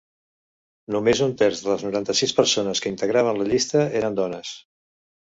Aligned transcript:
Només 0.93 1.19
un 1.25 1.35
terç 1.41 1.61
de 1.65 1.69
les 1.71 1.83
noranta-sis 1.87 2.33
persones 2.39 2.81
que 2.87 2.93
integraven 2.95 3.39
la 3.43 3.47
llista 3.51 3.85
eren 4.01 4.19
dones. 4.23 4.57